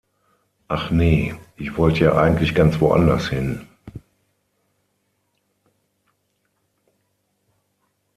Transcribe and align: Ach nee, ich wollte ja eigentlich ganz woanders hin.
Ach 0.67 0.89
nee, 0.89 1.35
ich 1.57 1.77
wollte 1.77 2.05
ja 2.05 2.15
eigentlich 2.17 2.55
ganz 2.55 2.79
woanders 2.81 3.29
hin. 3.29 3.67